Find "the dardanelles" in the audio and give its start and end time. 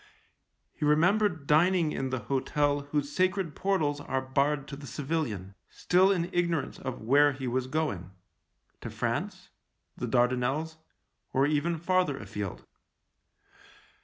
9.95-10.77